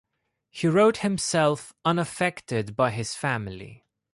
He 0.49 0.65
wrote 0.67 0.97
himself 1.05 1.75
unaffected 1.85 2.75
by 2.75 2.89
his 2.89 3.13
family. 3.13 3.85